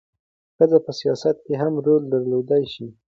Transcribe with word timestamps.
ښځې 0.55 0.79
په 0.85 0.91
سیاست 0.99 1.35
کې 1.45 1.53
هم 1.61 1.73
رول 1.85 2.03
درلودلی 2.13 2.63
شي. 2.73 2.87